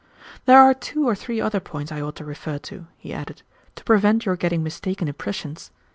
[0.47, 3.43] "There are two or three other points I ought to refer to," he added,
[3.75, 5.69] "to prevent your getting mistaken impressions.